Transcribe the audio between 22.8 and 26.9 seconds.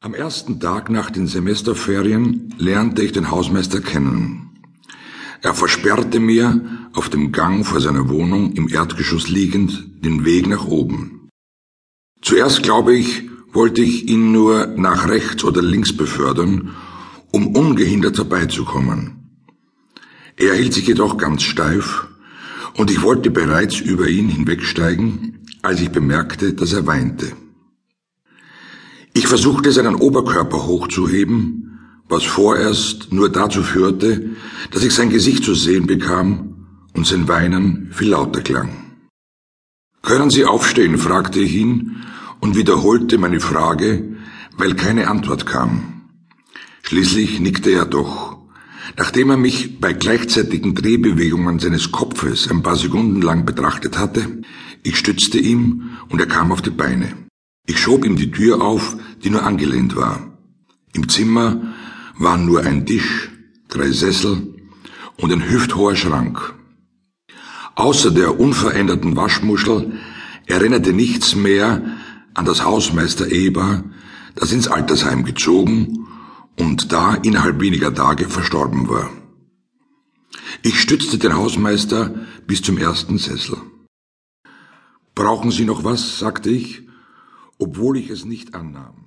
ich wollte bereits über ihn hinwegsteigen, als ich bemerkte, dass er